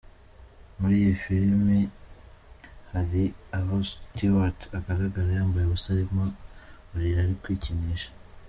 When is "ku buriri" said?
6.09-7.19